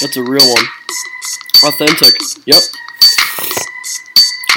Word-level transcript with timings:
That's 0.00 0.16
a 0.16 0.22
real 0.22 0.46
one. 0.48 0.64
Authentic. 1.64 2.14
Yep. 2.46 2.62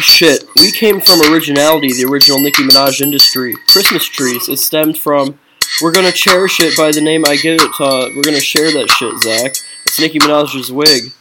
Shit. 0.01 0.44
We 0.58 0.72
came 0.72 1.01
from 1.01 1.22
originality, 1.33 1.92
the 1.94 2.06
original 2.06 2.40
Nicki 2.40 2.63
Minaj 2.63 3.01
industry. 3.01 3.56
Christmas 3.72 4.06
trees. 4.06 4.47
It 4.47 4.58
stemmed 4.58 4.97
from. 4.97 5.40
We're 5.81 5.92
gonna 5.92 6.12
cherish 6.12 6.60
it 6.60 6.78
by 6.78 6.92
the 6.92 7.01
name 7.01 7.26
I 7.26 7.36
give 7.36 7.60
it. 7.62 7.70
Uh, 7.79 8.10
we're 8.15 8.24
gonna 8.24 8.40
share 8.40 8.72
that 8.74 8.90
shit, 8.90 9.18
Zach. 9.24 9.56
It's 9.86 9.99
Nicki 9.99 10.20
Minaj's 10.20 10.72
wig. 10.72 11.12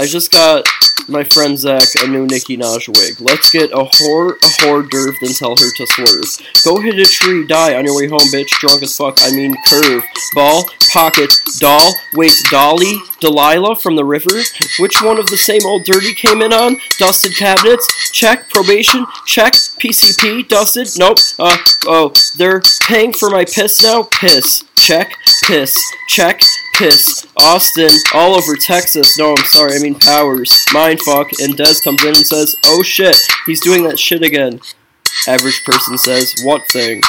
I 0.00 0.06
just 0.06 0.32
got 0.32 0.66
my 1.10 1.24
friend 1.24 1.58
Zach 1.58 1.82
a 2.02 2.06
new 2.06 2.26
Nicki 2.26 2.56
Minaj 2.56 2.88
wig. 2.88 3.20
Let's 3.20 3.50
get 3.50 3.70
a 3.72 3.84
whore, 3.84 4.30
a 4.30 4.50
whore 4.62 4.88
d'oeuvre, 4.88 5.14
then 5.20 5.34
tell 5.34 5.50
her 5.50 5.70
to 5.76 5.86
swerve. 5.88 6.64
Go 6.64 6.80
hit 6.80 6.98
a 6.98 7.04
tree, 7.04 7.46
die 7.46 7.76
on 7.76 7.84
your 7.84 7.94
way 7.94 8.08
home, 8.08 8.32
bitch. 8.32 8.48
Drunk 8.60 8.82
as 8.82 8.96
fuck, 8.96 9.18
I 9.20 9.30
mean 9.30 9.54
curve. 9.68 10.02
Ball, 10.34 10.64
pocket, 10.90 11.30
doll. 11.58 11.96
Wait, 12.14 12.32
Dolly? 12.50 12.96
Delilah 13.20 13.76
from 13.76 13.96
the 13.96 14.04
river? 14.06 14.40
Which 14.78 15.02
one 15.02 15.18
of 15.18 15.26
the 15.26 15.36
same 15.36 15.66
old 15.66 15.84
dirty 15.84 16.14
came 16.14 16.40
in 16.40 16.54
on? 16.54 16.76
Dusted 16.98 17.36
cabinets? 17.36 17.86
Check. 18.12 18.48
Probation? 18.48 19.04
Check. 19.26 19.52
PCP? 19.52 20.48
Dusted? 20.48 20.88
Nope. 20.98 21.18
Uh, 21.38 21.58
oh, 21.84 22.14
they're 22.38 22.62
paying 22.86 23.12
for 23.12 23.28
my 23.28 23.44
piss 23.44 23.82
now? 23.82 24.04
Piss. 24.04 24.64
Check. 24.76 25.12
Piss. 25.46 25.76
Check. 26.08 26.40
Austin. 27.36 27.90
All 28.14 28.34
over 28.34 28.56
Texas. 28.56 29.18
No, 29.18 29.30
I'm 29.30 29.44
sorry, 29.44 29.74
I 29.74 29.78
mean 29.80 29.94
Powers. 29.94 30.50
Mindfuck. 30.70 31.42
And 31.42 31.54
Dez 31.54 31.82
comes 31.82 32.02
in 32.02 32.08
and 32.08 32.26
says, 32.26 32.56
oh 32.66 32.82
shit, 32.82 33.18
he's 33.44 33.60
doing 33.60 33.82
that 33.84 33.98
shit 33.98 34.22
again. 34.22 34.60
Average 35.28 35.64
person 35.64 35.98
says, 35.98 36.34
what 36.42 36.66
thing? 36.68 37.02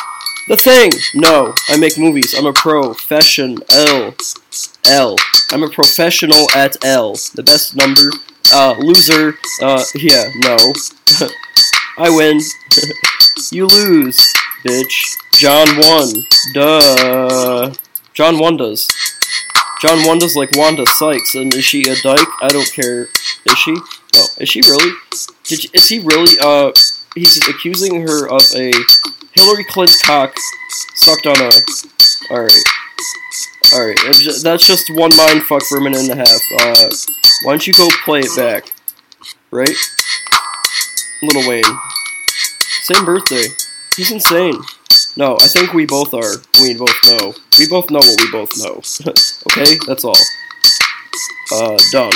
The 0.48 0.58
thing! 0.58 0.92
No, 1.14 1.54
I 1.70 1.78
make 1.78 1.98
movies. 1.98 2.34
I'm 2.34 2.48
a 2.48 2.52
profession. 2.52 3.60
L. 3.70 4.16
L. 4.88 5.16
I'm 5.52 5.64
a 5.64 5.70
professional 5.70 6.50
at 6.56 6.84
L. 6.84 7.14
The 7.36 7.44
best 7.44 7.76
number. 7.76 8.12
Uh, 8.52 8.76
loser. 8.80 9.36
Uh, 9.62 9.86
yeah, 9.96 10.30
no. 10.40 10.58
I 11.98 12.10
win. 12.10 12.42
you 13.52 13.68
lose, 13.68 14.20
bitch. 14.66 15.16
John 15.34 15.68
won. 15.78 16.26
Duh. 16.54 17.74
John 18.14 18.40
Wanda's. 18.40 18.90
John 19.82 20.06
Wanda's 20.06 20.36
like 20.36 20.52
Wanda 20.56 20.86
Sykes, 20.86 21.34
and 21.34 21.54
is 21.56 21.66
she 21.66 21.90
a 21.90 21.96
dyke? 22.02 22.28
I 22.42 22.50
don't 22.50 22.72
care. 22.72 23.10
Is 23.46 23.58
she? 23.58 23.72
No. 23.74 24.26
Is 24.38 24.50
she 24.50 24.62
really? 24.62 24.92
Did 25.44 25.64
you, 25.64 25.70
is 25.74 25.90
he 25.90 26.00
really? 26.00 26.38
Uh, 26.40 26.72
he's 27.16 27.38
accusing 27.48 28.08
her 28.08 28.30
of 28.30 28.44
a 28.56 28.72
Hillary 29.34 29.64
Clinton 29.64 29.98
cock 30.04 30.36
sucked 30.94 31.26
on 31.26 31.36
a. 31.38 31.52
All 32.30 32.42
right. 32.42 32.64
All 33.74 33.88
right. 33.88 33.98
That's 34.44 34.68
just 34.68 34.90
one 34.94 35.16
mind 35.16 35.44
fuck 35.44 35.64
for 35.64 35.80
a 35.80 35.82
minute 35.82 36.02
and 36.02 36.12
a 36.12 36.16
half. 36.16 36.42
Uh, 36.60 36.90
why 37.44 37.54
don't 37.54 37.66
you 37.66 37.74
go 37.74 37.88
play 38.06 38.20
it 38.20 38.36
back? 38.36 38.72
Right? 39.50 39.76
Lil 41.24 41.50
Wayne. 41.50 41.64
Same 42.84 43.04
birthday. 43.04 43.46
He's 43.96 44.12
insane. 44.12 44.62
No, 45.18 45.36
I 45.36 45.48
think 45.48 45.74
we 45.74 45.86
both 45.86 46.14
are. 46.14 46.38
We 46.62 46.74
both 46.74 46.96
know. 47.06 47.34
We 47.60 47.68
both 47.68 47.90
know 47.92 48.00
what 48.00 48.22
we 48.22 48.32
both 48.32 48.58
know. 48.58 48.82
okay? 49.52 49.78
That's 49.88 50.06
all. 50.06 50.18
Uh, 51.52 51.78
done. 51.92 52.14